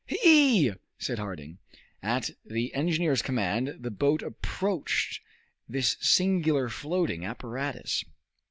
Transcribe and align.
"He!" 0.07 0.73
said 0.97 1.19
Harding. 1.19 1.59
At 2.01 2.31
the 2.43 2.73
engineer's 2.73 3.21
command 3.21 3.77
the 3.81 3.91
boat 3.91 4.23
approached 4.23 5.21
this 5.69 5.95
singular 5.99 6.69
floating 6.69 7.23
apparatus. 7.23 8.03